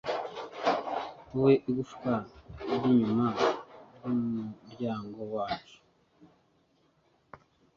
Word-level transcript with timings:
wowe 1.33 1.53
igufwa 1.69 2.13
ryinyuma 2.79 3.27
ryumuryango 3.99 5.21
wacu 5.35 5.77